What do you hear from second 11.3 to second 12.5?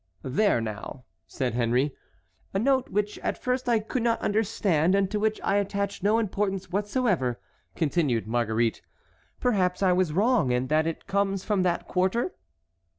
from that quarter."